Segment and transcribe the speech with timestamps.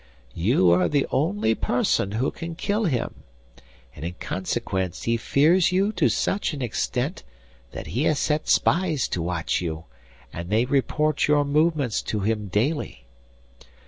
[0.33, 3.21] 'You are the only person who can kill him;
[3.95, 7.21] and in consequence he fears you to such an extent
[7.69, 9.85] that he has set spies to watch you,
[10.33, 13.05] and they report your movements to him daily.